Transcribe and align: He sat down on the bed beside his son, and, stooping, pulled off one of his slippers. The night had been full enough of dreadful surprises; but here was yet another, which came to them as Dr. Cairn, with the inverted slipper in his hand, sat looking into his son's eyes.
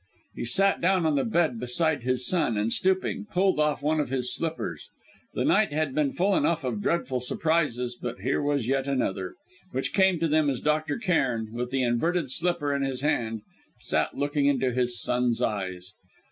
He 0.33 0.45
sat 0.45 0.81
down 0.81 1.05
on 1.05 1.13
the 1.15 1.23
bed 1.23 1.59
beside 1.59 2.01
his 2.01 2.25
son, 2.25 2.57
and, 2.57 2.71
stooping, 2.73 3.27
pulled 3.31 3.59
off 3.59 3.83
one 3.83 3.99
of 3.99 4.09
his 4.09 4.33
slippers. 4.33 4.89
The 5.35 5.45
night 5.45 5.71
had 5.71 5.93
been 5.93 6.11
full 6.11 6.35
enough 6.35 6.63
of 6.63 6.81
dreadful 6.81 7.19
surprises; 7.19 7.99
but 8.01 8.21
here 8.21 8.41
was 8.41 8.67
yet 8.67 8.87
another, 8.87 9.35
which 9.73 9.93
came 9.93 10.19
to 10.19 10.27
them 10.27 10.49
as 10.49 10.59
Dr. 10.59 10.97
Cairn, 10.97 11.53
with 11.53 11.69
the 11.69 11.83
inverted 11.83 12.31
slipper 12.31 12.73
in 12.75 12.81
his 12.81 13.01
hand, 13.01 13.41
sat 13.79 14.17
looking 14.17 14.47
into 14.47 14.71
his 14.71 14.99
son's 14.99 15.39
eyes. 15.39 15.93